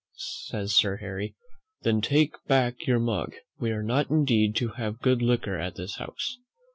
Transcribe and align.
says 0.15 0.73
Sir 0.75 0.97
Harry, 0.97 1.35
"then 1.83 2.01
take 2.01 2.33
back 2.47 2.87
your 2.87 2.97
mug; 2.97 3.35
we 3.59 3.69
are 3.69 3.83
like 3.83 4.09
indeed 4.09 4.55
to 4.55 4.69
have 4.69 4.97
good 4.97 5.21
liquor 5.21 5.59
at 5.59 5.75
this 5.75 5.97
house!" 5.97 6.39